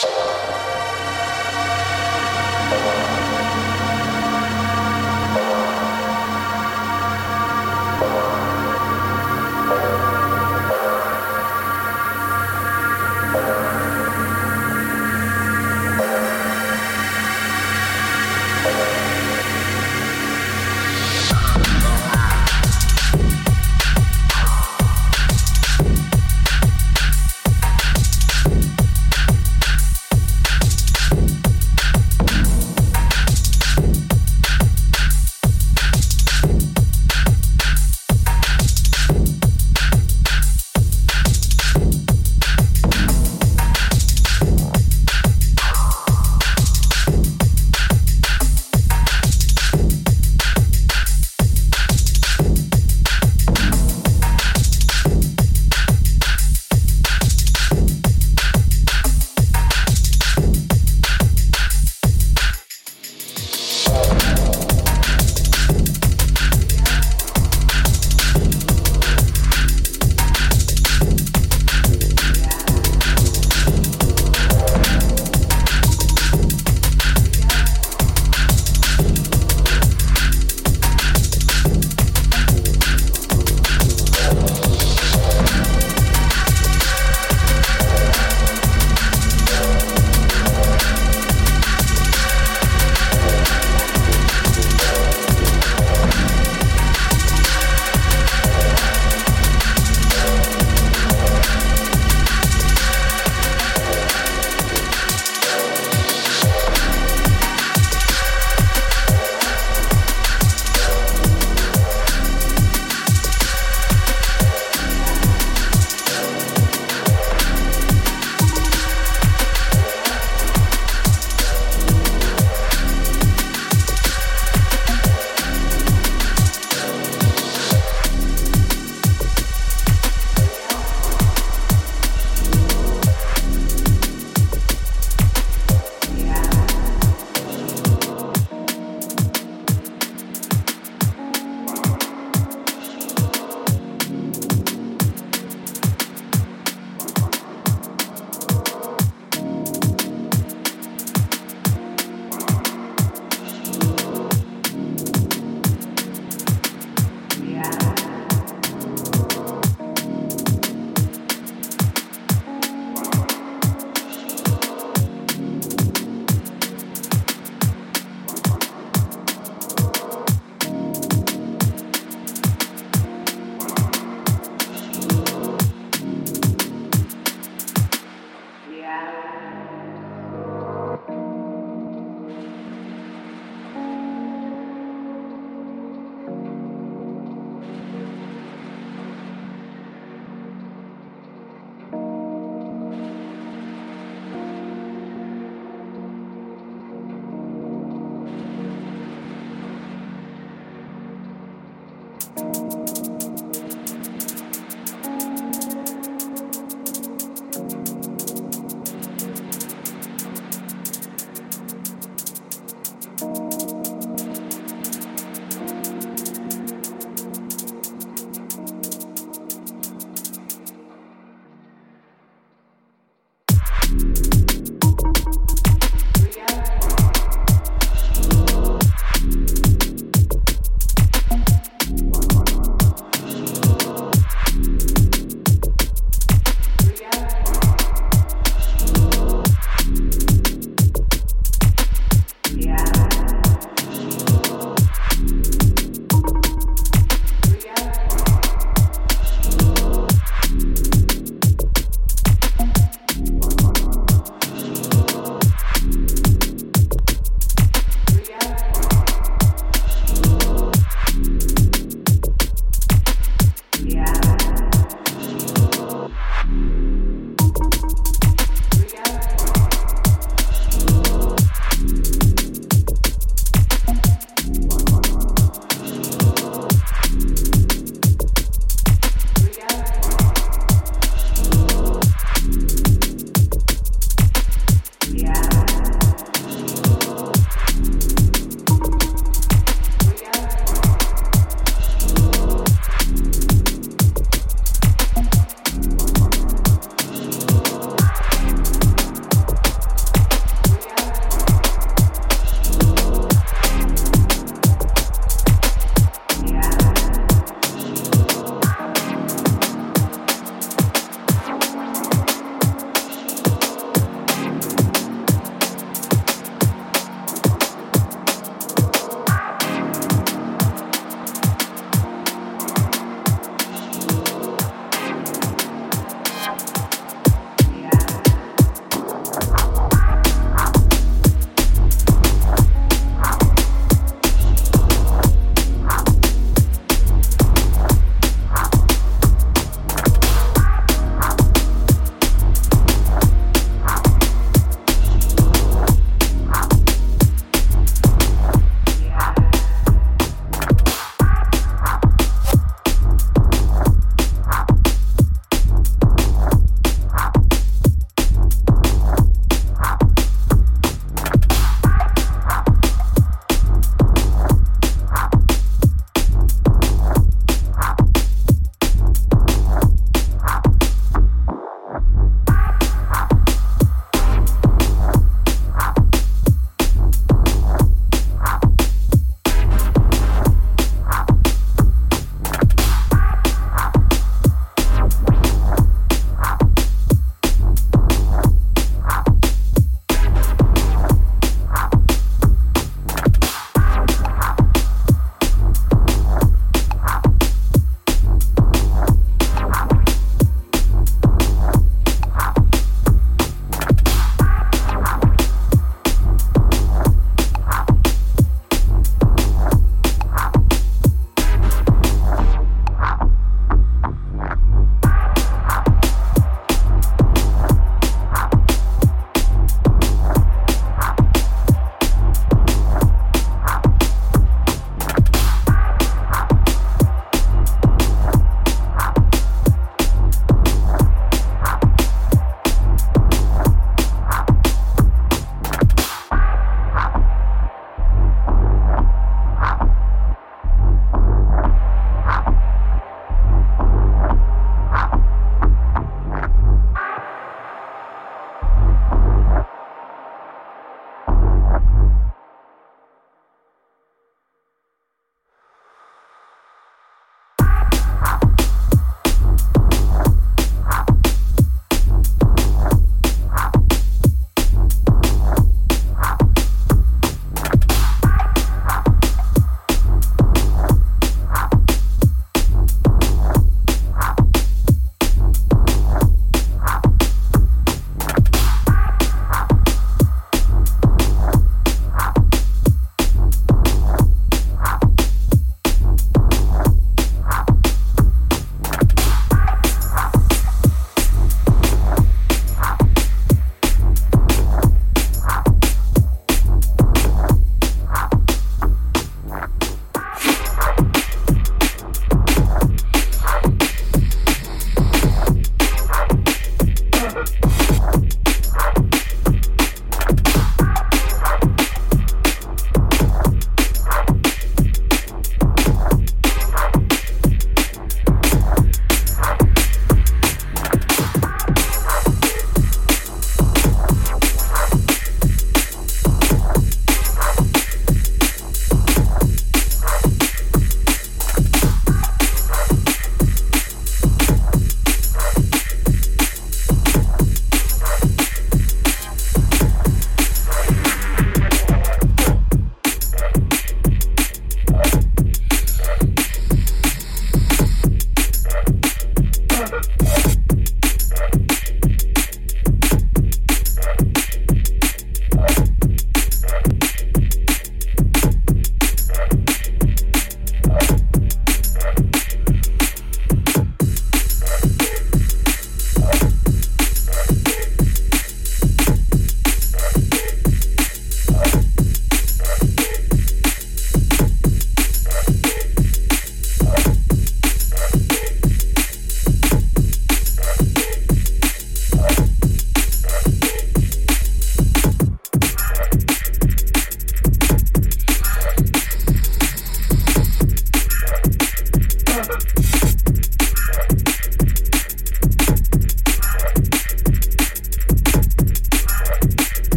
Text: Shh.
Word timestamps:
Shh. 0.00 0.37